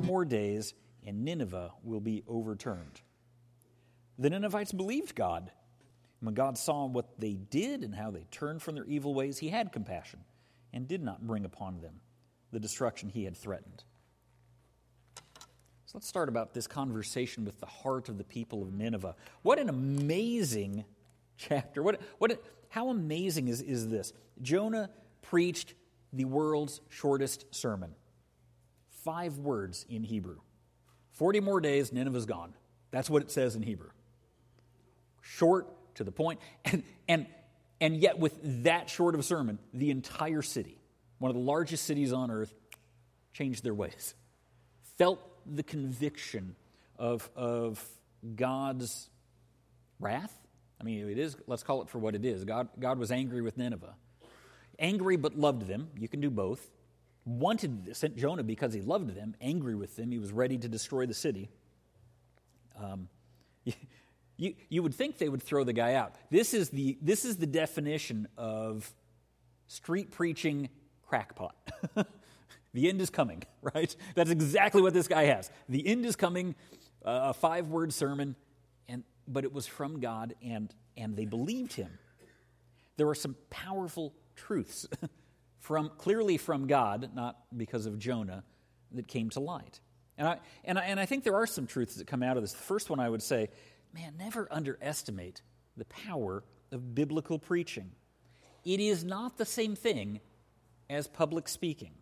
[0.00, 0.74] 40 more days,
[1.06, 3.00] and Nineveh will be overturned.
[4.18, 5.50] The Ninevites believed God.
[6.20, 9.50] When God saw what they did and how they turned from their evil ways, he
[9.50, 10.20] had compassion
[10.72, 12.00] and did not bring upon them
[12.50, 13.84] the destruction he had threatened.
[15.86, 19.14] So let's start about this conversation with the heart of the people of Nineveh.
[19.42, 20.84] What an amazing
[21.36, 21.82] chapter.
[21.82, 24.12] What, what, how amazing is, is this?
[24.42, 24.90] Jonah
[25.22, 25.74] preached
[26.12, 27.94] the world's shortest sermon.
[29.04, 30.38] Five words in Hebrew.
[31.12, 32.54] 40 more days, Nineveh's gone.
[32.90, 33.90] That's what it says in Hebrew.
[35.20, 37.26] Short, to the point, and, and,
[37.80, 40.78] and yet with that short of a sermon, the entire city,
[41.18, 42.52] one of the largest cities on earth,
[43.32, 44.14] changed their ways.
[44.96, 46.56] Felt the conviction
[46.98, 47.84] of, of
[48.34, 49.08] God's
[50.00, 50.32] wrath.
[50.80, 52.44] I mean, it is, let's call it for what it is.
[52.44, 53.94] God, God was angry with Nineveh.
[54.78, 55.88] Angry but loved them.
[55.98, 56.70] You can do both.
[57.28, 60.10] Wanted, sent Jonah because he loved them, angry with them.
[60.10, 61.50] He was ready to destroy the city.
[62.82, 63.08] Um,
[64.36, 66.14] you, you would think they would throw the guy out.
[66.30, 68.90] This is the, this is the definition of
[69.66, 70.70] street preaching
[71.02, 71.54] crackpot.
[72.74, 73.42] The end is coming,
[73.74, 73.94] right?
[74.14, 75.50] That's exactly what this guy has.
[75.68, 76.54] The end is coming,
[77.04, 78.36] uh, a five word sermon,
[78.88, 81.98] and, but it was from God, and, and they believed him.
[82.96, 84.86] There are some powerful truths
[85.68, 88.42] from clearly from God, not because of Jonah,
[88.92, 89.80] that came to light.
[90.16, 92.42] And I, and, I, and I think there are some truths that come out of
[92.42, 92.52] this.
[92.52, 93.50] The first one I would say,
[93.92, 95.42] man, never underestimate
[95.76, 97.90] the power of biblical preaching.
[98.64, 100.20] It is not the same thing
[100.88, 101.92] as public speaking.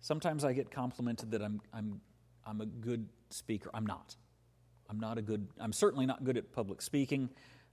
[0.00, 2.00] Sometimes I get complimented that I'm, I'm,
[2.46, 3.68] I'm a good speaker.
[3.74, 4.16] I'm not.
[4.88, 7.28] I'm not a good, I'm certainly not good at public speaking.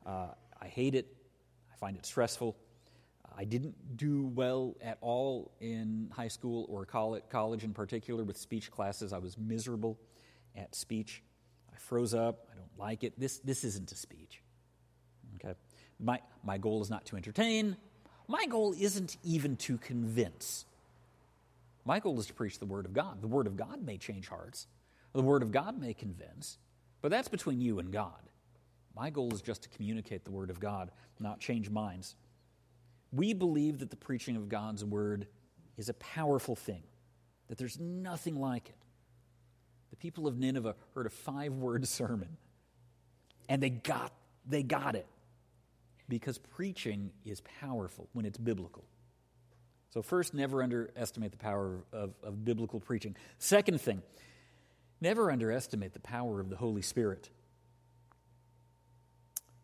[0.05, 0.31] Uh,
[0.61, 1.15] I hate it.
[1.73, 2.57] I find it stressful.
[3.37, 8.71] I didn't do well at all in high school or college, in particular with speech
[8.71, 9.11] classes.
[9.11, 9.97] I was miserable
[10.55, 11.21] at speech.
[11.73, 12.47] I froze up.
[12.51, 13.19] I don't like it.
[13.19, 14.41] This, this isn't a speech.
[15.35, 15.53] Okay?
[15.99, 17.75] My, my goal is not to entertain.
[18.27, 20.65] My goal isn't even to convince.
[21.83, 23.21] My goal is to preach the Word of God.
[23.21, 24.67] The Word of God may change hearts,
[25.13, 26.57] the Word of God may convince,
[27.01, 28.11] but that's between you and God.
[28.95, 32.15] My goal is just to communicate the Word of God, not change minds.
[33.15, 35.27] We believe that the preaching of God's Word
[35.77, 36.83] is a powerful thing,
[37.47, 38.75] that there's nothing like it.
[39.91, 42.37] The people of Nineveh heard a five word sermon,
[43.47, 44.11] and they got,
[44.45, 45.07] they got it
[46.09, 48.83] because preaching is powerful when it's biblical.
[49.91, 53.15] So, first, never underestimate the power of, of biblical preaching.
[53.39, 54.01] Second thing,
[54.99, 57.29] never underestimate the power of the Holy Spirit.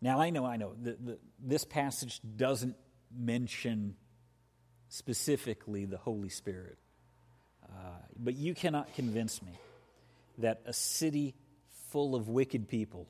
[0.02, 2.76] Now, I know, I know, the, the, this passage doesn't
[3.18, 3.96] mention
[4.90, 6.78] specifically the Holy Spirit.
[7.64, 7.76] Uh,
[8.18, 9.54] but you cannot convince me
[10.40, 11.36] that a city
[11.90, 13.08] full of wicked people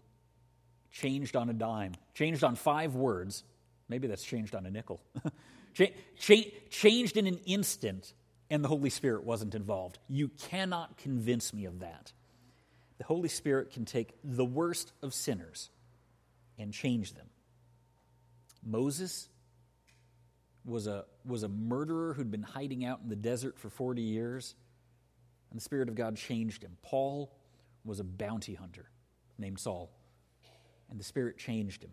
[0.91, 3.43] changed on a dime, changed on five words,
[3.87, 5.01] maybe that's changed on a nickel,
[5.73, 8.13] Ch- ch- changed in an instant,
[8.49, 9.99] and the Holy Spirit wasn't involved.
[10.07, 12.11] You cannot convince me of that.
[12.97, 15.69] The Holy Spirit can take the worst of sinners
[16.59, 17.27] and change them.
[18.63, 19.29] Moses
[20.65, 24.55] was a, was a murderer who'd been hiding out in the desert for 40 years,
[25.49, 26.77] and the Spirit of God changed him.
[26.81, 27.35] Paul
[27.83, 28.89] was a bounty hunter
[29.37, 29.91] named Saul,
[30.89, 31.91] and the Spirit changed him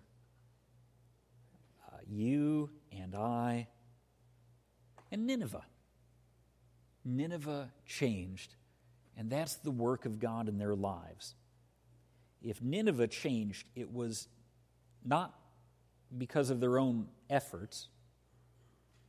[1.88, 3.68] uh, you and I
[5.10, 5.64] and Nineveh.
[7.04, 8.54] Nineveh changed,
[9.16, 11.34] and that's the work of God in their lives.
[12.42, 14.28] If Nineveh changed, it was
[15.04, 15.34] not
[16.16, 17.88] because of their own efforts.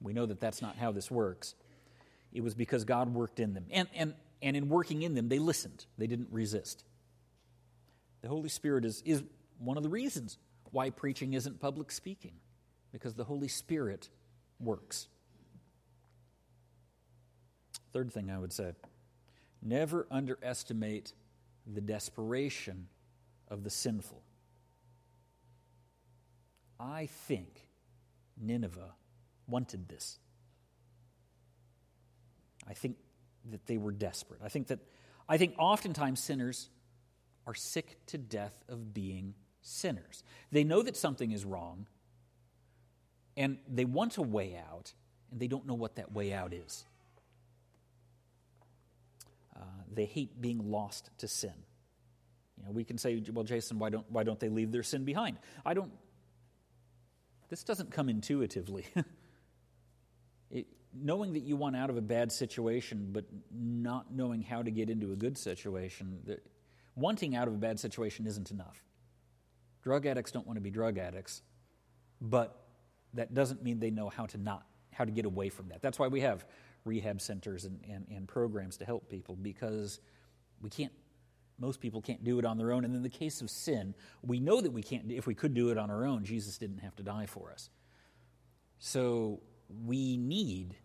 [0.01, 1.55] We know that that's not how this works.
[2.31, 3.65] It was because God worked in them.
[3.71, 6.83] And, and, and in working in them, they listened, they didn't resist.
[8.21, 9.23] The Holy Spirit is, is
[9.57, 10.37] one of the reasons
[10.71, 12.33] why preaching isn't public speaking
[12.91, 14.09] because the Holy Spirit
[14.59, 15.07] works.
[17.91, 18.73] Third thing I would say
[19.61, 21.13] never underestimate
[21.67, 22.87] the desperation
[23.49, 24.21] of the sinful.
[26.79, 27.67] I think
[28.39, 28.93] Nineveh
[29.49, 30.19] wanted this.
[32.67, 32.97] I think
[33.49, 34.41] that they were desperate.
[34.43, 34.79] I think that
[35.27, 36.69] I think oftentimes sinners
[37.45, 40.23] are sick to death of being sinners.
[40.51, 41.87] They know that something is wrong,
[43.37, 44.93] and they want a way out,
[45.31, 46.85] and they don't know what that way out is.
[49.55, 49.63] Uh,
[49.93, 51.53] they hate being lost to sin.
[52.57, 55.05] You know, we can say, well, Jason, why don't, why don't they leave their sin
[55.05, 55.37] behind?
[55.65, 55.91] I don't,
[57.49, 58.85] this doesn't come intuitively.
[60.51, 64.71] it, knowing that you want out of a bad situation, but not knowing how to
[64.71, 66.19] get into a good situation,
[66.95, 68.83] wanting out of a bad situation isn't enough.
[69.83, 71.41] Drug addicts don't want to be drug addicts,
[72.19, 72.55] but
[73.13, 75.81] that doesn't mean they know how to not how to get away from that.
[75.81, 76.45] That's why we have
[76.83, 79.99] rehab centers and, and, and programs to help people because
[80.61, 80.91] we can't
[81.59, 82.85] most people can't do it on their own.
[82.85, 85.69] And in the case of sin, we know that we can't, if we could do
[85.69, 87.69] it on our own, Jesus didn't have to die for us.
[88.79, 89.41] So
[89.85, 90.75] we need,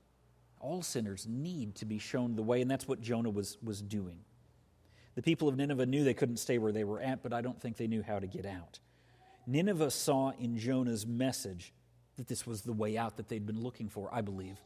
[0.60, 4.18] all sinners need to be shown the way, and that's what Jonah was, was doing.
[5.14, 7.60] The people of Nineveh knew they couldn't stay where they were at, but I don't
[7.60, 8.80] think they knew how to get out.
[9.46, 11.72] Nineveh saw in Jonah's message
[12.16, 14.58] that this was the way out that they'd been looking for, I believe,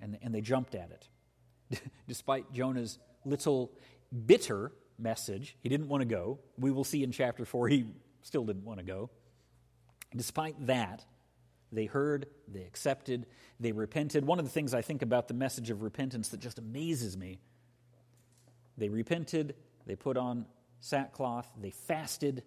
[0.00, 1.80] and, and they jumped at it.
[2.08, 3.72] Despite Jonah's little
[4.26, 5.56] bitter message.
[5.60, 6.38] He didn't want to go.
[6.58, 7.86] We will see in chapter 4 he
[8.22, 9.10] still didn't want to go.
[10.14, 11.04] Despite that,
[11.74, 13.26] they heard, they accepted,
[13.60, 14.24] they repented.
[14.24, 17.38] One of the things I think about the message of repentance that just amazes me
[18.76, 19.54] they repented,
[19.86, 20.46] they put on
[20.80, 22.42] sackcloth, they fasted,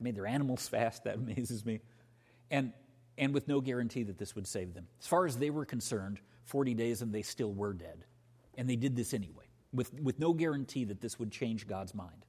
[0.00, 1.04] made their animals fast.
[1.04, 1.80] That amazes me.
[2.50, 2.72] And,
[3.16, 4.86] and with no guarantee that this would save them.
[5.00, 8.04] As far as they were concerned, 40 days and they still were dead.
[8.56, 12.24] And they did this anyway with, with no guarantee that this would change God's mind.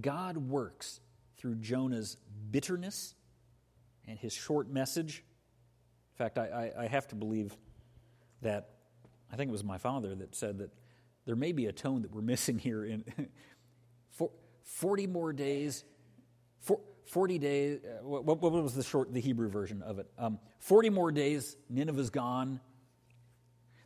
[0.00, 1.00] God works
[1.36, 2.16] through Jonah's
[2.50, 3.14] bitterness
[4.10, 5.24] and his short message.
[6.12, 7.56] In fact, I, I, I have to believe
[8.42, 8.70] that,
[9.32, 10.70] I think it was my father that said that
[11.24, 13.04] there may be a tone that we're missing here in
[14.64, 15.84] 40 more days.
[17.06, 20.06] 40 days, uh, what, what, was the short, the Hebrew version of it?
[20.16, 22.60] Um, 40 more days, Nineveh's gone,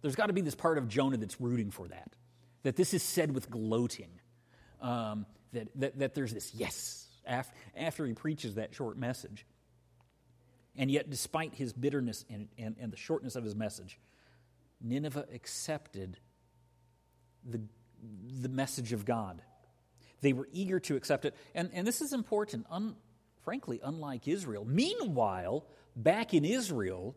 [0.03, 2.11] there's got to be this part of Jonah that's rooting for that.
[2.65, 4.11] That this is said with gloating.
[4.83, 5.25] Um,
[5.55, 9.47] that, that, that there's this yes after, after he preaches that short message.
[10.77, 13.99] And yet, despite his bitterness and, and, and the shortness of his message,
[14.81, 16.19] Nineveh accepted
[17.45, 17.61] the,
[18.41, 19.41] the message of God.
[20.21, 21.35] They were eager to accept it.
[21.55, 22.97] And, and this is important, un,
[23.43, 24.65] frankly, unlike Israel.
[24.65, 27.15] Meanwhile, back in Israel,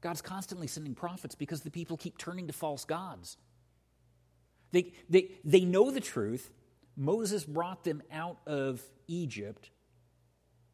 [0.00, 3.38] God's constantly sending prophets because the people keep turning to false gods.
[4.72, 6.50] They, they, they know the truth.
[6.96, 9.70] Moses brought them out of Egypt.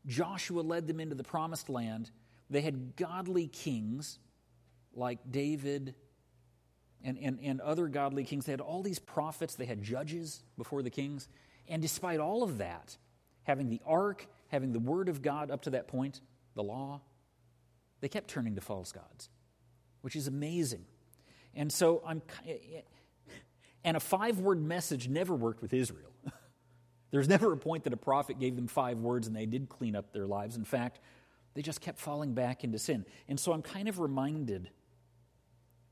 [0.07, 2.11] Joshua led them into the promised land.
[2.49, 4.19] They had godly kings
[4.95, 5.95] like David
[7.05, 8.47] and, and, and other godly kings.
[8.47, 11.29] They had all these prophets, they had judges before the kings.
[11.69, 12.97] And despite all of that,
[13.45, 16.21] having the ark, having the word of God up to that point,
[16.55, 17.01] the law,
[18.01, 19.29] they kept turning to false gods,
[20.01, 20.85] which is amazing.
[21.55, 22.23] And so I'm
[23.85, 26.10] and a five-word message never worked with Israel.
[27.11, 29.97] There's never a point that a prophet gave them five words and they did clean
[29.97, 30.57] up their lives.
[30.57, 31.01] In fact,
[31.55, 33.05] they just kept falling back into sin.
[33.29, 34.71] And so I'm kind of reminded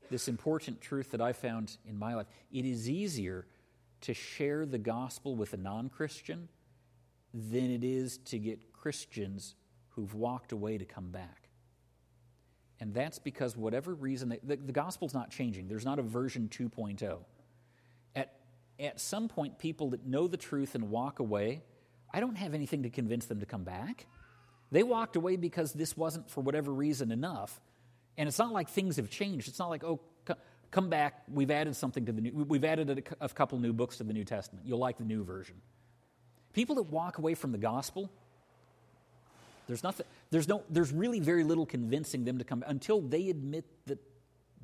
[0.09, 2.27] this important truth that I found in my life.
[2.51, 3.45] It is easier
[4.01, 6.47] to share the gospel with a non Christian
[7.33, 9.55] than it is to get Christians
[9.89, 11.49] who've walked away to come back.
[12.79, 15.67] And that's because, whatever reason, the, the gospel's not changing.
[15.67, 17.17] There's not a version 2.0.
[18.79, 21.63] At, some point, people that know the truth and walk away,
[22.13, 24.05] I don't have anything to convince them to come back.
[24.71, 27.59] They walked away because this wasn't, for whatever reason, enough.
[28.17, 29.47] And it's not like things have changed.
[29.47, 29.99] It's not like, oh,
[30.71, 32.89] come back, we've added something to the new, we've added
[33.19, 34.65] a, a couple new books to the New Testament.
[34.65, 35.55] You'll like the new version.
[36.53, 38.09] People that walk away from the gospel,
[39.67, 43.65] there's nothing, there's no, there's really very little convincing them to come until they admit
[43.87, 43.99] that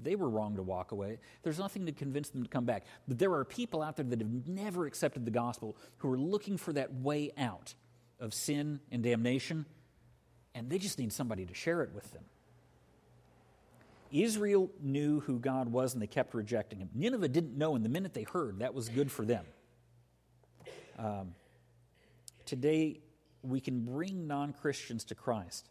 [0.01, 1.19] they were wrong to walk away.
[1.43, 2.85] There's nothing to convince them to come back.
[3.07, 6.57] But there are people out there that have never accepted the gospel who are looking
[6.57, 7.73] for that way out
[8.19, 9.65] of sin and damnation,
[10.53, 12.23] and they just need somebody to share it with them.
[14.11, 16.89] Israel knew who God was and they kept rejecting him.
[16.93, 19.45] Nineveh didn't know, and the minute they heard, that was good for them.
[20.97, 21.35] Um,
[22.45, 23.01] today,
[23.41, 25.69] we can bring non Christians to Christ.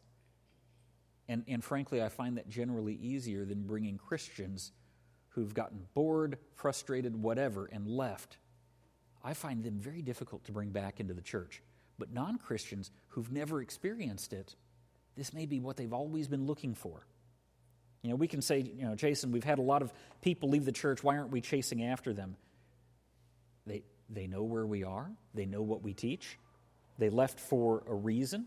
[1.28, 4.72] And, and frankly, I find that generally easier than bringing Christians
[5.30, 8.36] who've gotten bored, frustrated, whatever, and left.
[9.22, 11.62] I find them very difficult to bring back into the church.
[11.98, 14.54] But non Christians who've never experienced it,
[15.16, 17.06] this may be what they've always been looking for.
[18.02, 20.66] You know, we can say, you know, Jason, we've had a lot of people leave
[20.66, 21.02] the church.
[21.02, 22.36] Why aren't we chasing after them?
[23.66, 26.38] They, they know where we are, they know what we teach,
[26.98, 28.46] they left for a reason.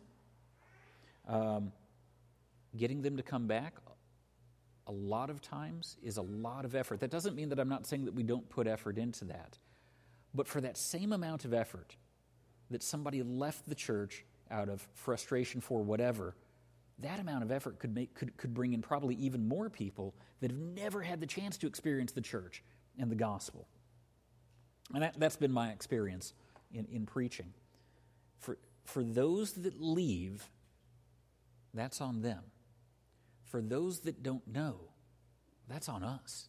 [1.28, 1.72] Um,
[2.76, 3.76] getting them to come back,
[4.88, 7.00] a lot of times, is a lot of effort.
[7.00, 9.58] That doesn't mean that I'm not saying that we don't put effort into that.
[10.34, 11.96] But for that same amount of effort
[12.70, 16.36] that somebody left the church out of frustration for whatever,
[17.00, 20.52] that amount of effort could, make, could, could bring in probably even more people that
[20.52, 22.64] have never had the chance to experience the church
[22.98, 23.68] and the gospel.
[24.94, 26.34] And that, that's been my experience
[26.74, 27.54] in, in preaching.
[28.40, 30.50] For, for those that leave,
[31.74, 32.44] that's on them.
[33.48, 34.76] For those that don't know,
[35.68, 36.48] that's on us.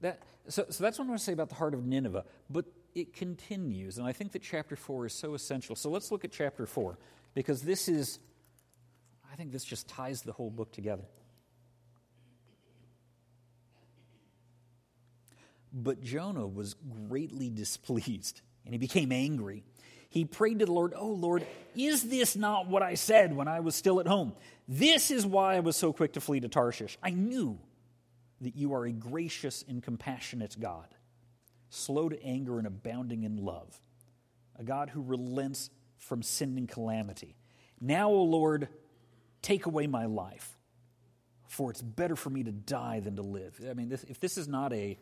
[0.00, 2.24] That, so, so that's what I want to say about the heart of Nineveh.
[2.48, 5.76] But it continues, and I think that chapter 4 is so essential.
[5.76, 6.98] So let's look at chapter 4,
[7.34, 8.18] because this is,
[9.30, 11.04] I think this just ties the whole book together.
[15.72, 16.74] But Jonah was
[17.08, 19.62] greatly displeased, and he became angry.
[20.10, 23.60] He prayed to the Lord, Oh Lord, is this not what I said when I
[23.60, 24.32] was still at home?
[24.68, 26.98] This is why I was so quick to flee to Tarshish.
[27.02, 27.58] I knew
[28.40, 30.88] that you are a gracious and compassionate God,
[31.68, 33.80] slow to anger and abounding in love,
[34.58, 37.36] a God who relents from sin and calamity.
[37.80, 38.68] Now, O Lord,
[39.42, 40.58] take away my life,
[41.46, 43.60] for it's better for me to die than to live.
[43.68, 44.98] I mean, this, if this is not a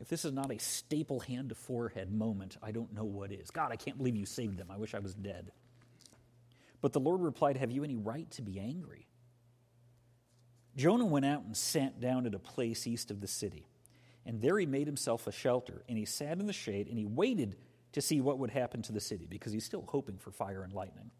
[0.00, 3.50] if this is not a staple hand to forehead moment, I don't know what is.
[3.50, 4.68] God, I can't believe you saved them.
[4.70, 5.52] I wish I was dead.
[6.80, 9.06] But the Lord replied, Have you any right to be angry?
[10.76, 13.66] Jonah went out and sat down at a place east of the city.
[14.24, 17.06] And there he made himself a shelter, and he sat in the shade, and he
[17.06, 17.56] waited
[17.92, 20.72] to see what would happen to the city, because he's still hoping for fire and
[20.72, 21.10] lightning.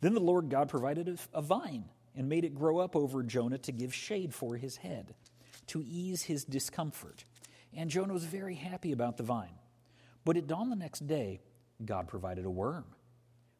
[0.00, 3.72] Then the Lord God provided a, vine and made it grow up over Jonah to
[3.72, 5.14] give shade for his head,
[5.68, 7.24] to ease his discomfort.
[7.74, 9.54] And Jonah was very happy about the vine.
[10.24, 11.40] But at dawn the next day,
[11.84, 12.84] God provided a worm,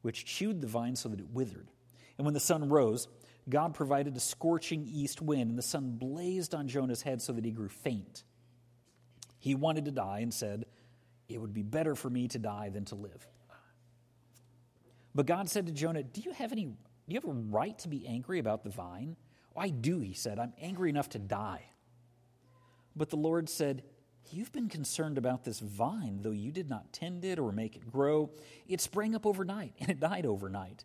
[0.03, 1.69] which chewed the vine so that it withered.
[2.19, 3.09] And when the sun rose,
[3.49, 7.45] God provided a scorching east wind, and the sun blazed on Jonah's head so that
[7.45, 8.23] he grew faint.
[9.39, 10.67] He wanted to die and said,
[11.29, 13.27] It would be better for me to die than to live.
[15.15, 16.77] But God said to Jonah, Do you have any
[17.09, 19.17] do you have a right to be angry about the vine?
[19.57, 20.39] Oh, I do, he said.
[20.39, 21.63] I'm angry enough to die.
[22.95, 23.83] But the Lord said,
[24.31, 27.91] You've been concerned about this vine, though you did not tend it or make it
[27.91, 28.31] grow.
[28.67, 30.85] It sprang up overnight and it died overnight.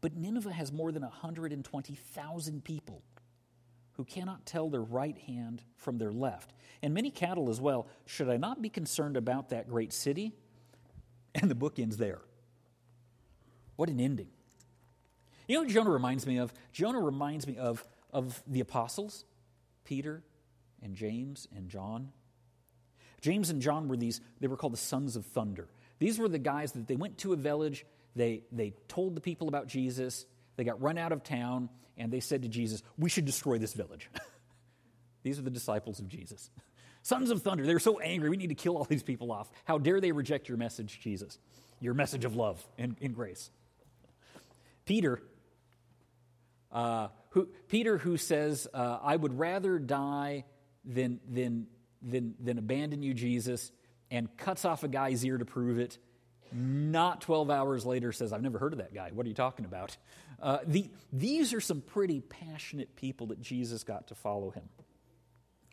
[0.00, 3.02] But Nineveh has more than 120,000 people
[3.92, 6.52] who cannot tell their right hand from their left,
[6.82, 7.86] and many cattle as well.
[8.06, 10.32] Should I not be concerned about that great city?
[11.34, 12.20] And the book ends there.
[13.76, 14.28] What an ending.
[15.48, 16.52] You know Jonah reminds me of?
[16.72, 19.24] Jonah reminds me of, of the apostles,
[19.82, 20.22] Peter
[20.82, 22.12] and James and John.
[23.22, 25.68] James and John were these, they were called the sons of thunder.
[25.98, 29.48] These were the guys that they went to a village they, they told the people
[29.48, 30.26] about Jesus.
[30.56, 33.72] They got run out of town, and they said to Jesus, We should destroy this
[33.72, 34.10] village.
[35.22, 36.50] these are the disciples of Jesus.
[37.02, 38.28] Sons of thunder, they're so angry.
[38.28, 39.50] We need to kill all these people off.
[39.64, 41.38] How dare they reject your message, Jesus?
[41.80, 43.50] Your message of love and, and grace.
[44.84, 45.20] Peter,
[46.70, 50.44] uh, who, Peter, who says, uh, I would rather die
[50.84, 51.66] than, than,
[52.02, 53.70] than, than abandon you, Jesus,
[54.10, 55.98] and cuts off a guy's ear to prove it
[56.54, 59.10] not 12 hours later says, I've never heard of that guy.
[59.12, 59.96] What are you talking about?
[60.40, 64.68] Uh, the, these are some pretty passionate people that Jesus got to follow him.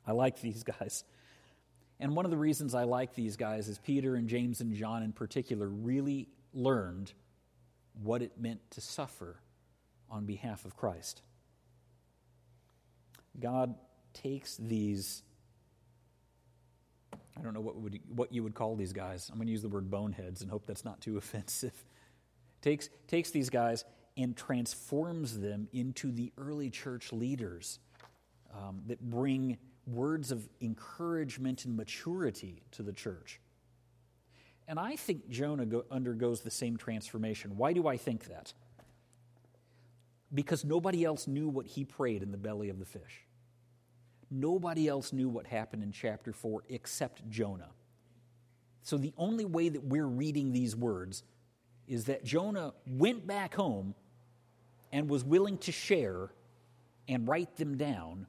[0.07, 1.03] I like these guys.
[1.99, 5.03] And one of the reasons I like these guys is Peter and James and John
[5.03, 7.11] in particular really learned
[8.01, 9.41] what it meant to suffer
[10.09, 11.21] on behalf of Christ.
[13.37, 13.75] God
[14.13, 15.23] takes these
[17.39, 19.29] I don't know what, would, what you would call these guys.
[19.31, 21.73] I'm going to use the word boneheads and hope that's not too offensive.
[22.61, 23.85] Takes, takes these guys
[24.17, 27.79] and transforms them into the early church leaders
[28.53, 33.39] um, that bring words of encouragement and maturity to the church.
[34.67, 37.57] And I think Jonah go, undergoes the same transformation.
[37.57, 38.53] Why do I think that?
[40.33, 43.25] Because nobody else knew what he prayed in the belly of the fish.
[44.31, 47.69] Nobody else knew what happened in chapter 4 except Jonah.
[48.83, 51.23] So the only way that we're reading these words
[51.87, 53.95] is that Jonah went back home
[54.91, 56.29] and was willing to share
[57.07, 58.27] and write them down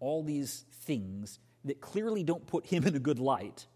[0.00, 3.66] all these things that clearly don't put him in a good light.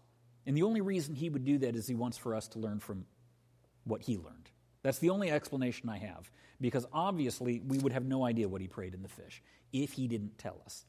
[0.45, 2.79] And the only reason he would do that is he wants for us to learn
[2.79, 3.05] from
[3.85, 4.49] what he learned.
[4.81, 6.29] That's the only explanation I have,
[6.59, 9.41] because obviously we would have no idea what he prayed in the fish
[9.71, 10.85] if he didn't tell us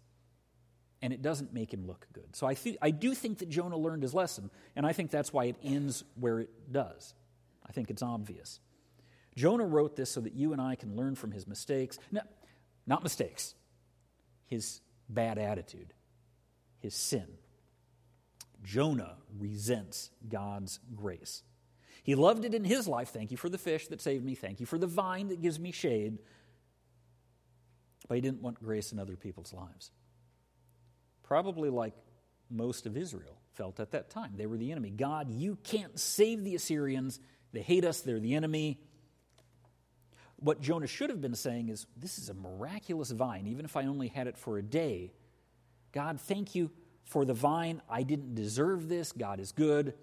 [1.04, 2.34] and it doesn't make him look good.
[2.34, 5.34] So I, th- I do think that Jonah learned his lesson, and I think that's
[5.34, 7.12] why it ends where it does.
[7.68, 8.58] I think it's obvious.
[9.36, 11.98] Jonah wrote this so that you and I can learn from his mistakes.
[12.10, 12.22] No,
[12.86, 13.54] not mistakes,
[14.46, 14.80] his
[15.10, 15.92] bad attitude,
[16.80, 17.26] his sin.
[18.62, 21.42] Jonah resents God's grace.
[22.02, 23.10] He loved it in his life.
[23.10, 24.34] Thank you for the fish that saved me.
[24.34, 26.16] Thank you for the vine that gives me shade.
[28.08, 29.90] But he didn't want grace in other people's lives.
[31.24, 31.94] Probably like
[32.50, 34.32] most of Israel felt at that time.
[34.36, 34.90] They were the enemy.
[34.90, 37.18] God, you can't save the Assyrians.
[37.52, 38.78] They hate us, they're the enemy.
[40.36, 43.86] What Jonah should have been saying is, This is a miraculous vine, even if I
[43.86, 45.12] only had it for a day.
[45.92, 46.70] God, thank you
[47.04, 47.80] for the vine.
[47.88, 49.12] I didn't deserve this.
[49.12, 49.94] God is good.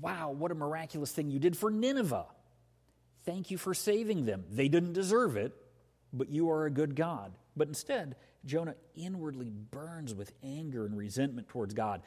[0.00, 2.26] Wow, what a miraculous thing you did for Nineveh.
[3.24, 4.44] Thank you for saving them.
[4.50, 5.52] They didn't deserve it,
[6.12, 7.32] but you are a good God.
[7.56, 12.02] But instead, Jonah inwardly burns with anger and resentment towards God.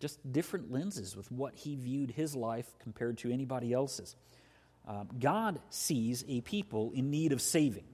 [0.00, 4.16] Just different lenses with what he viewed his life compared to anybody else's.
[4.88, 7.84] Uh, God sees a people in need of saving.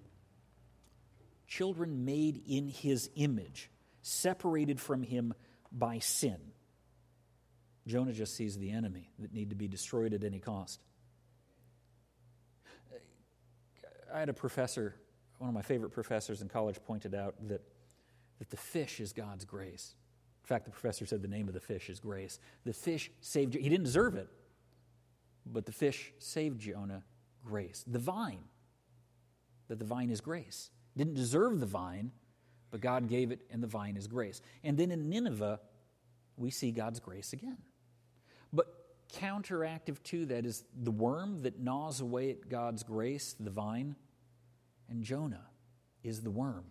[1.47, 3.71] Children made in his image,
[4.03, 5.35] separated from him
[5.73, 6.39] by sin.
[7.87, 10.81] Jonah just sees the enemy that need to be destroyed at any cost.
[14.15, 14.95] I had a professor
[15.39, 17.63] one of my favorite professors in college pointed out that,
[18.39, 19.95] that the fish is God's grace.
[20.43, 22.39] In fact, the professor said the name of the fish is grace.
[22.65, 24.29] The fish saved, he didn't deserve it,
[25.47, 27.03] but the fish saved Jonah
[27.45, 27.85] grace.
[27.87, 28.45] The vine,
[29.69, 30.71] that the vine is grace.
[30.97, 32.11] Didn't deserve the vine,
[32.71, 34.43] but God gave it, and the vine is grace.
[34.65, 35.61] And then in Nineveh,
[36.37, 37.59] we see God's grace again.
[38.53, 38.67] But
[39.13, 43.97] counteractive to that is the worm that gnaws away at God's grace, the vine
[44.89, 45.47] and Jonah
[46.03, 46.65] is the worm,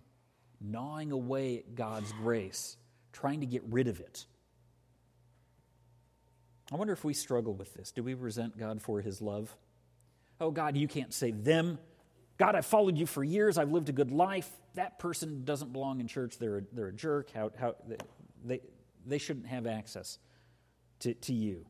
[0.60, 2.78] gnawing away at God's grace,
[3.14, 4.26] trying to get rid of it.
[6.72, 7.92] I wonder if we struggle with this.
[7.92, 9.56] Do we resent God for his love?
[10.40, 11.80] Oh, God, you can't save them.
[12.38, 13.58] God, I've followed you for years.
[13.58, 14.50] I've lived a good life.
[14.76, 16.38] That person doesn't belong in church.
[16.38, 17.32] They're a, they're a jerk.
[17.32, 17.76] How, how,
[18.44, 18.60] they,
[19.06, 20.20] they shouldn't have access
[21.00, 21.66] to, to you.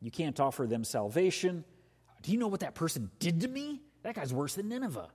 [0.00, 1.64] You can't offer them salvation.
[2.22, 3.82] Do you know what that person did to me?
[4.02, 5.08] That guy's worse than Nineveh.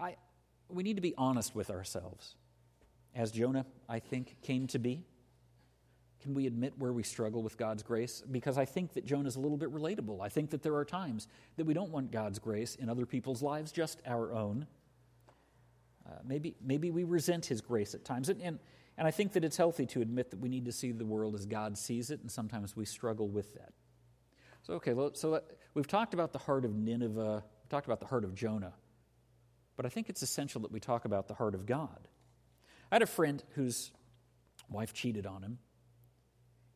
[0.00, 0.16] I,
[0.68, 2.34] we need to be honest with ourselves.
[3.14, 5.04] As Jonah, I think, came to be.
[6.22, 8.22] Can we admit where we struggle with God's grace?
[8.30, 10.20] Because I think that Jonah is a little bit relatable.
[10.20, 13.42] I think that there are times that we don't want God's grace in other people's
[13.42, 14.66] lives, just our own.
[16.06, 18.28] Uh, maybe, maybe we resent his grace at times.
[18.28, 18.58] And, and,
[18.98, 21.34] and I think that it's healthy to admit that we need to see the world
[21.34, 23.72] as God sees it, and sometimes we struggle with that.
[24.62, 25.40] So, okay, so
[25.72, 28.74] we've talked about the heart of Nineveh, we've talked about the heart of Jonah.
[29.80, 32.06] But I think it's essential that we talk about the heart of God.
[32.92, 33.92] I had a friend whose
[34.68, 35.58] wife cheated on him,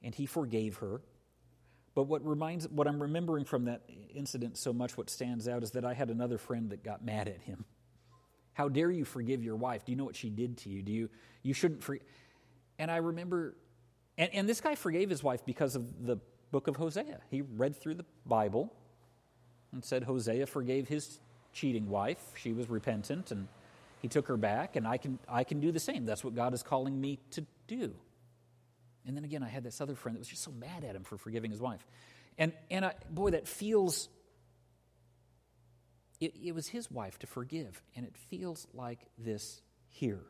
[0.02, 1.02] and he forgave her.
[1.94, 3.82] But what reminds what I'm remembering from that
[4.14, 7.28] incident so much, what stands out is that I had another friend that got mad
[7.28, 7.66] at him.
[8.54, 9.84] How dare you forgive your wife?
[9.84, 10.80] Do you know what she did to you?
[10.80, 11.10] Do you
[11.42, 12.06] you shouldn't forgive?
[12.78, 13.54] And I remember,
[14.16, 16.16] and, and this guy forgave his wife because of the
[16.50, 17.20] book of Hosea.
[17.30, 18.72] He read through the Bible
[19.72, 21.18] and said Hosea forgave his
[21.54, 22.22] cheating wife.
[22.36, 23.48] She was repentant and
[24.02, 26.04] he took her back, and I can, I can do the same.
[26.04, 27.94] That's what God is calling me to do.
[29.06, 31.04] And then again, I had this other friend that was just so mad at him
[31.04, 31.86] for forgiving his wife.
[32.36, 34.10] And, and I, boy, that feels,
[36.20, 40.20] it, it was his wife to forgive, and it feels like this here.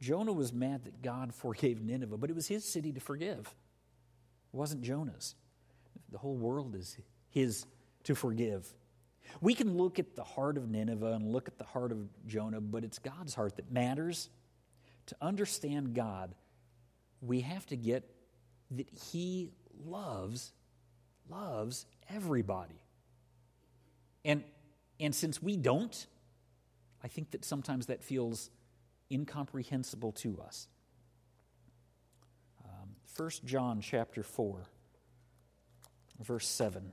[0.00, 3.38] Jonah was mad that God forgave Nineveh, but it was his city to forgive.
[3.38, 5.36] It wasn't Jonah's.
[6.10, 6.96] The whole world is
[7.30, 7.64] his
[8.02, 8.66] to forgive.
[9.40, 12.60] We can look at the heart of Nineveh and look at the heart of Jonah,
[12.60, 14.28] but it's God's heart that matters.
[15.06, 16.34] To understand God,
[17.20, 18.10] we have to get
[18.72, 19.50] that He
[19.84, 20.52] loves,
[21.28, 22.82] loves everybody.
[24.24, 24.42] And,
[24.98, 26.06] and since we don't,
[27.02, 28.50] I think that sometimes that feels
[29.10, 30.66] incomprehensible to us.
[32.64, 34.66] Um, 1 John chapter 4,
[36.20, 36.92] verse 7.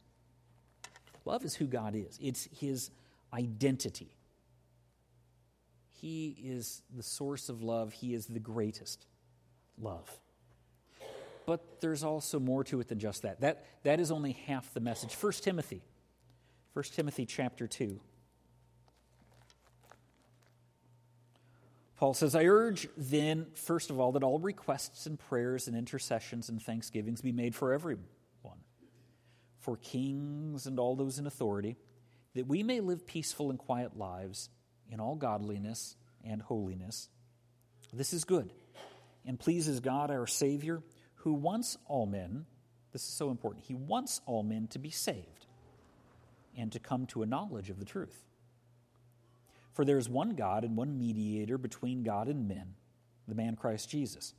[1.25, 2.91] Love is who God is, it's His
[3.33, 4.15] identity.
[6.01, 9.05] He is the source of love, He is the greatest
[9.79, 10.09] love.
[11.45, 13.41] But there's also more to it than just that.
[13.41, 15.13] That, that is only half the message.
[15.13, 15.81] 1 Timothy,
[16.73, 17.99] 1 Timothy chapter 2.
[21.97, 26.49] Paul says, I urge then, first of all, that all requests and prayers and intercessions
[26.49, 28.05] and thanksgivings be made for everyone,
[29.61, 31.77] for kings and all those in authority,
[32.35, 34.49] that we may live peaceful and quiet lives
[34.89, 37.09] in all godliness and holiness.
[37.93, 38.51] This is good
[39.25, 40.81] and pleases God our Savior,
[41.15, 42.45] who wants all men,
[42.91, 45.45] this is so important, he wants all men to be saved
[46.57, 48.23] and to come to a knowledge of the truth.
[49.73, 52.73] For there is one God and one mediator between God and men,
[53.27, 54.33] the man Christ Jesus,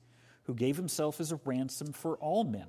[0.44, 2.66] who gave himself as a ransom for all men,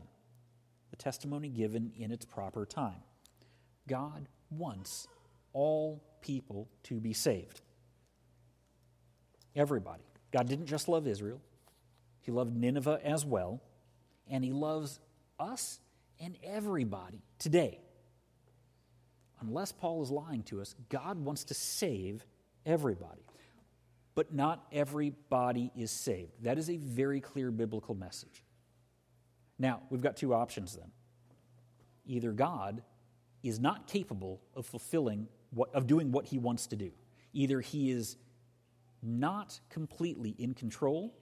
[0.94, 3.02] the testimony given in its proper time.
[3.88, 5.08] God wants
[5.52, 7.62] all people to be saved.
[9.56, 10.04] Everybody.
[10.32, 11.42] God didn't just love Israel,
[12.22, 13.60] He loved Nineveh as well,
[14.30, 15.00] and He loves
[15.40, 15.80] us
[16.22, 17.80] and everybody today.
[19.42, 22.24] Unless Paul is lying to us, God wants to save
[22.68, 23.26] everybody.
[24.14, 26.44] But not everybody is saved.
[26.44, 28.44] That is a very clear biblical message.
[29.64, 30.92] Now, we've got two options then.
[32.06, 32.84] Either God
[33.44, 36.92] is not capable of fulfilling what, of doing what he wants to do.
[37.32, 38.18] Either he is
[39.02, 41.16] not completely in control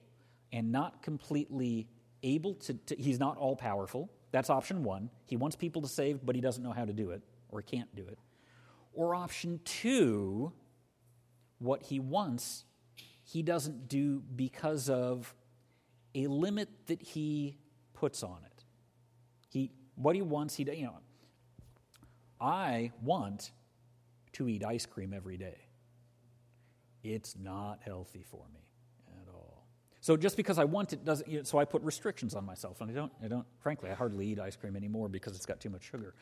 [0.52, 1.86] and not completely
[2.24, 4.10] able to, to he's not all powerful.
[4.32, 5.08] That's option one.
[5.24, 7.94] He wants people to save, but he doesn't know how to do it or can't
[7.94, 8.18] do it.
[8.92, 10.52] Or option two,
[11.60, 12.64] what he wants,
[13.22, 15.32] he doesn't do because of
[16.16, 17.56] a limit that he
[18.02, 18.64] puts on it.
[19.48, 20.98] He, what he wants, he, you know,
[22.40, 23.52] I want
[24.32, 25.58] to eat ice cream every day.
[27.04, 28.60] It's not healthy for me
[29.20, 29.66] at all.
[30.00, 32.80] So just because I want it doesn't, you know, so I put restrictions on myself.
[32.80, 35.60] And I don't, I don't, frankly, I hardly eat ice cream anymore because it's got
[35.60, 36.14] too much sugar.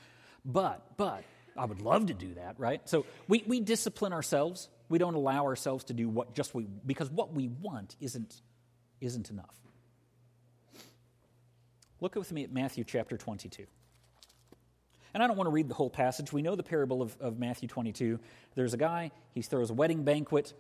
[0.45, 1.25] But, but,
[1.57, 2.81] I would love to do that, right?
[2.89, 7.09] So we, we discipline ourselves we don't allow ourselves to do what just we because
[7.11, 8.43] what we want isn't
[9.01, 9.55] isn't enough.
[12.01, 13.67] Look with me at Matthew chapter 22.
[15.13, 16.33] And I don't want to read the whole passage.
[16.33, 18.19] We know the parable of, of Matthew 22.
[18.55, 20.55] There's a guy, he throws a wedding banquet,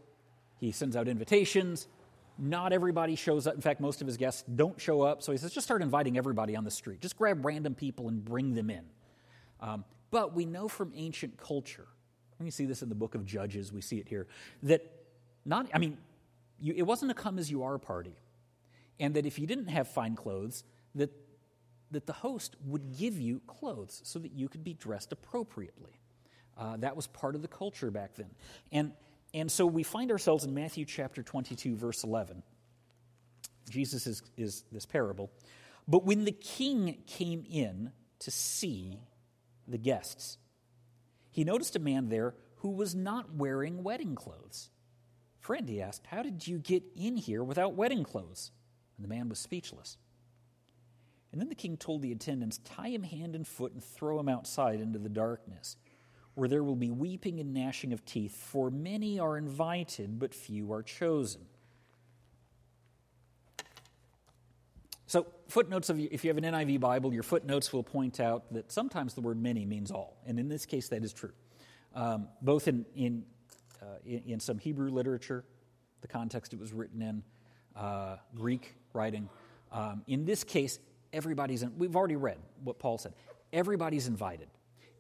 [0.59, 1.87] he sends out invitations.
[2.39, 3.55] Not everybody shows up.
[3.55, 5.23] In fact, most of his guests don't show up.
[5.23, 7.01] So he says, just start inviting everybody on the street.
[7.01, 8.85] Just grab random people and bring them in.
[9.61, 11.87] Um, but we know from ancient culture
[12.45, 14.27] we see this in the book of Judges, we see it here,
[14.63, 14.83] that
[15.45, 15.99] not, I mean,
[16.59, 18.15] you, it wasn't a come as you are party.
[18.99, 21.11] And that if you didn't have fine clothes, that,
[21.91, 26.01] that the host would give you clothes so that you could be dressed appropriately.
[26.57, 28.31] Uh, that was part of the culture back then.
[28.71, 28.93] And,
[29.33, 32.43] and so we find ourselves in Matthew chapter 22, verse 11.
[33.69, 35.31] Jesus is, is this parable.
[35.89, 39.01] But when the king came in to see
[39.67, 40.39] the guests,
[41.31, 44.71] he noticed a man there who was not wearing wedding clothes.
[45.39, 48.51] Friend, he asked, how did you get in here without wedding clothes?
[48.97, 49.97] And the man was speechless.
[51.33, 54.29] And then the king told the attendants, Tie him hand and foot and throw him
[54.29, 55.77] outside into the darkness,
[56.35, 60.73] where there will be weeping and gnashing of teeth, for many are invited, but few
[60.73, 61.43] are chosen.
[65.07, 68.71] So, footnotes of if you have an NIV Bible, your footnotes will point out that
[68.71, 71.33] sometimes the word many means all, and in this case, that is true.
[71.95, 73.25] Um, both in in,
[73.83, 75.45] uh, in, in some Hebrew literature,
[76.01, 77.23] the context it was written in,
[77.75, 79.29] uh, Greek writing.
[79.73, 80.79] Um, in this case,
[81.13, 81.63] everybody's.
[81.63, 83.15] In, we've already read what Paul said.
[83.53, 84.49] Everybody's invited.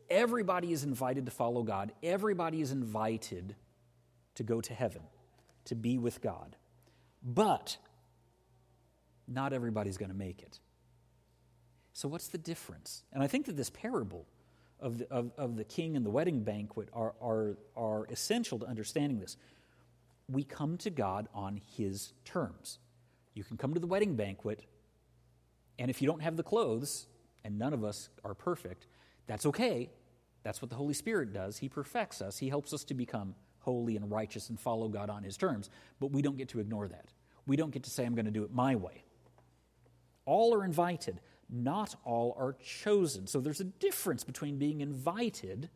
[0.09, 1.92] Everybody is invited to follow God.
[2.03, 3.55] Everybody is invited
[4.35, 5.03] to go to heaven,
[5.66, 6.57] to be with God.
[7.23, 7.77] But
[9.29, 10.59] not everybody's going to make it.
[11.92, 13.05] So, what's the difference?
[13.12, 14.27] And I think that this parable
[14.81, 18.66] of the, of, of the king and the wedding banquet are, are, are essential to
[18.66, 19.37] understanding this.
[20.29, 22.79] We come to God on his terms.
[23.35, 24.64] You can come to the wedding banquet,
[25.81, 27.07] and if you don't have the clothes,
[27.43, 28.87] and none of us are perfect,
[29.27, 29.90] that's okay.
[30.43, 31.57] That's what the Holy Spirit does.
[31.57, 35.23] He perfects us, He helps us to become holy and righteous and follow God on
[35.23, 35.71] His terms.
[35.99, 37.12] But we don't get to ignore that.
[37.47, 39.05] We don't get to say, I'm going to do it my way.
[40.27, 43.27] All are invited, not all are chosen.
[43.27, 45.71] So there's a difference between being invited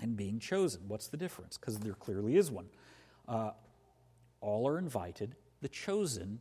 [0.00, 0.82] and being chosen.
[0.86, 1.58] What's the difference?
[1.58, 2.66] Because there clearly is one.
[3.28, 3.50] Uh,
[4.40, 6.40] all are invited, the chosen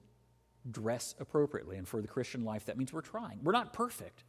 [0.72, 1.78] dress appropriately.
[1.78, 3.40] And for the Christian life, that means we're trying.
[3.44, 4.24] We're not perfect,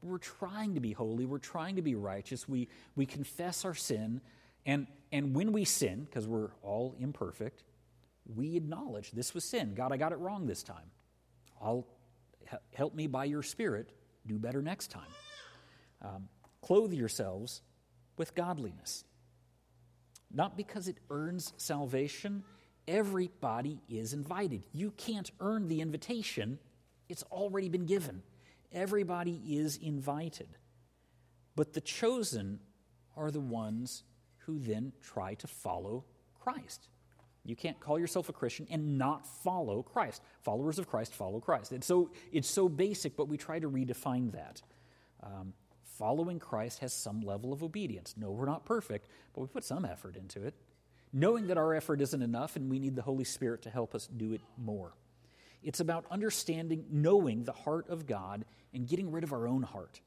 [0.00, 2.48] but we're trying to be holy, we're trying to be righteous.
[2.48, 4.20] We, we confess our sin.
[4.66, 7.64] And, and when we sin, because we're all imperfect,
[8.34, 9.74] we acknowledge this was sin.
[9.74, 10.90] God, I got it wrong this time.
[11.60, 11.86] I'll
[12.72, 13.90] help me by your Spirit
[14.26, 15.02] do better next time.
[16.02, 16.28] Um,
[16.62, 17.62] clothe yourselves
[18.16, 19.04] with godliness.
[20.32, 22.42] Not because it earns salvation,
[22.86, 24.66] Everybody is invited.
[24.72, 26.58] You can't earn the invitation,
[27.08, 28.22] it's already been given.
[28.72, 30.48] Everybody is invited.
[31.54, 32.58] But the chosen
[33.16, 34.02] are the ones
[34.38, 36.04] who then try to follow
[36.40, 36.88] Christ.
[37.44, 40.22] You can't call yourself a Christian and not follow Christ.
[40.42, 41.72] Followers of Christ follow Christ.
[41.72, 44.62] It's so, it's so basic, but we try to redefine that.
[45.22, 48.14] Um, following Christ has some level of obedience.
[48.16, 50.54] No, we're not perfect, but we put some effort into it.
[51.16, 54.08] Knowing that our effort isn't enough and we need the Holy Spirit to help us
[54.08, 54.92] do it more.
[55.62, 60.00] It's about understanding, knowing the heart of God and getting rid of our own heart.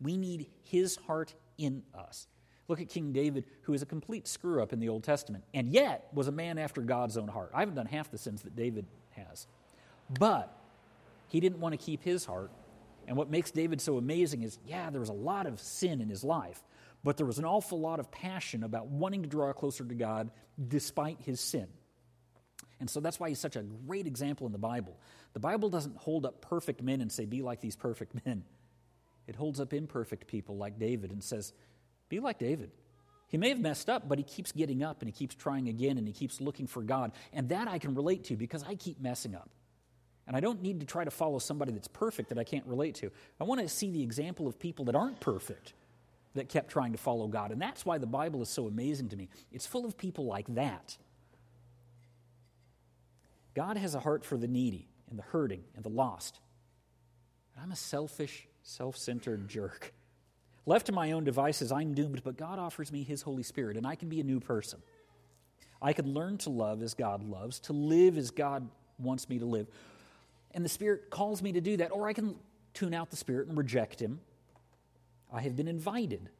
[0.00, 2.26] We need His heart in us.
[2.66, 5.70] Look at King David, who is a complete screw up in the Old Testament, and
[5.70, 7.50] yet was a man after God's own heart.
[7.54, 9.46] I haven't done half the sins that David has.
[10.18, 10.54] But
[11.28, 12.50] he didn't want to keep his heart.
[13.06, 16.08] And what makes David so amazing is yeah, there was a lot of sin in
[16.08, 16.62] his life,
[17.04, 20.30] but there was an awful lot of passion about wanting to draw closer to God
[20.66, 21.68] despite his sin.
[22.80, 24.96] And so that's why he's such a great example in the Bible.
[25.32, 28.44] The Bible doesn't hold up perfect men and say, be like these perfect men.
[29.26, 31.52] It holds up imperfect people like David and says,
[32.08, 32.70] be like David.
[33.26, 35.98] He may have messed up, but he keeps getting up and he keeps trying again
[35.98, 37.12] and he keeps looking for God.
[37.32, 39.50] And that I can relate to because I keep messing up.
[40.26, 42.96] And I don't need to try to follow somebody that's perfect that I can't relate
[42.96, 43.10] to.
[43.40, 45.74] I want to see the example of people that aren't perfect
[46.34, 47.50] that kept trying to follow God.
[47.50, 49.28] And that's why the Bible is so amazing to me.
[49.52, 50.96] It's full of people like that.
[53.54, 56.38] God has a heart for the needy and the hurting and the lost.
[57.60, 59.92] I'm a selfish, self centered jerk.
[60.64, 63.86] Left to my own devices, I'm doomed, but God offers me His Holy Spirit, and
[63.86, 64.80] I can be a new person.
[65.80, 69.46] I can learn to love as God loves, to live as God wants me to
[69.46, 69.66] live.
[70.52, 72.36] And the Spirit calls me to do that, or I can
[72.74, 74.20] tune out the Spirit and reject Him.
[75.32, 76.30] I have been invited,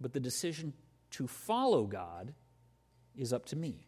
[0.00, 0.72] but the decision
[1.12, 2.32] to follow God
[3.16, 3.86] is up to me.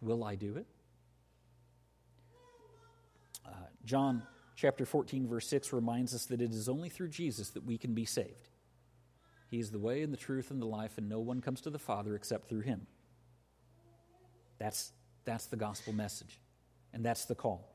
[0.00, 0.66] Will I do it?
[3.46, 3.50] Uh,
[3.84, 4.22] John
[4.56, 7.94] chapter 14, verse 6 reminds us that it is only through Jesus that we can
[7.94, 8.48] be saved.
[9.50, 11.70] He is the way and the truth and the life, and no one comes to
[11.70, 12.86] the Father except through him.
[14.58, 14.92] That's,
[15.24, 16.40] that's the gospel message,
[16.92, 17.72] and that's the call.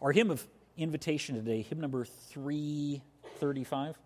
[0.00, 3.96] Our hymn of invitation today, hymn number 335.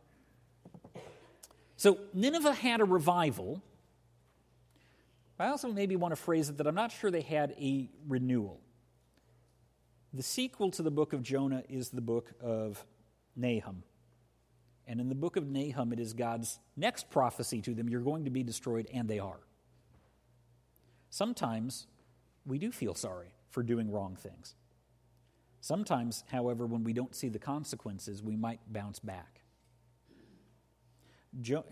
[1.87, 3.63] So, Nineveh had a revival.
[5.39, 8.61] I also maybe want to phrase it that I'm not sure they had a renewal.
[10.13, 12.85] The sequel to the book of Jonah is the book of
[13.37, 13.85] Nahum.
[14.89, 18.25] And in the book of Nahum, it is God's next prophecy to them you're going
[18.25, 19.39] to be destroyed, and they are.
[21.09, 21.87] Sometimes
[22.45, 24.57] we do feel sorry for doing wrong things.
[25.61, 29.43] Sometimes, however, when we don't see the consequences, we might bounce back.
[31.41, 31.65] Jo-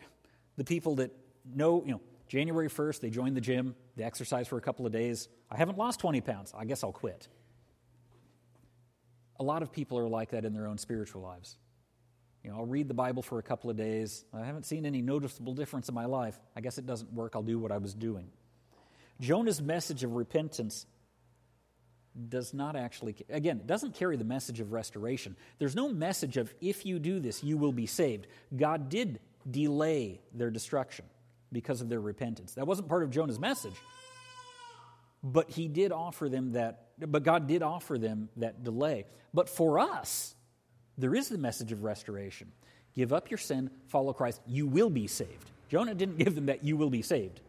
[0.56, 1.10] the people that
[1.44, 4.92] know, you know, January 1st, they join the gym, they exercise for a couple of
[4.92, 5.28] days.
[5.50, 6.52] I haven't lost 20 pounds.
[6.56, 7.28] I guess I'll quit.
[9.38, 11.56] A lot of people are like that in their own spiritual lives.
[12.42, 14.24] You know, I'll read the Bible for a couple of days.
[14.32, 16.38] I haven't seen any noticeable difference in my life.
[16.54, 17.32] I guess it doesn't work.
[17.34, 18.28] I'll do what I was doing.
[19.20, 20.86] Jonah's message of repentance
[22.28, 25.36] does not actually, again, it doesn't carry the message of restoration.
[25.58, 28.26] There's no message of, if you do this, you will be saved.
[28.54, 29.20] God did
[29.50, 31.04] delay their destruction
[31.52, 32.54] because of their repentance.
[32.54, 33.74] That wasn't part of Jonah's message.
[35.22, 39.06] But he did offer them that, but God did offer them that delay.
[39.32, 40.34] But for us,
[40.98, 42.52] there is the message of restoration.
[42.94, 45.50] Give up your sin, follow Christ, you will be saved.
[45.68, 47.40] Jonah didn't give them that you will be saved.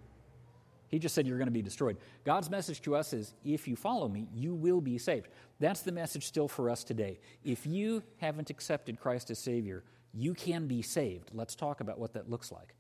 [0.88, 1.98] He just said you're going to be destroyed.
[2.24, 5.28] God's message to us is if you follow me, you will be saved.
[5.60, 7.20] That's the message still for us today.
[7.44, 9.84] If you haven't accepted Christ as Savior,
[10.16, 11.32] you can be saved.
[11.34, 12.76] Let's talk about what that looks like.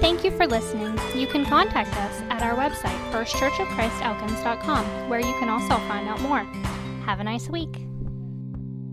[0.00, 0.98] Thank you for listening.
[1.14, 6.40] You can contact us at our website, firstchurchofchristelkins.com, where you can also find out more.
[7.04, 7.91] Have a nice week.